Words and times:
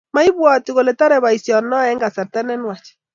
maibwiti 0.15 0.69
kole 0.75 0.91
torei 0.99 1.23
boisionoe 1.23 1.85
eng 1.91 2.01
kasarta 2.03 2.39
ne 2.43 2.53
nuach 2.61 2.85